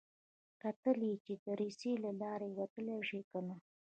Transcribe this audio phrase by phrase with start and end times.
[0.61, 3.55] کتل يې چې د دريڅې له لارې وتلی شي که نه.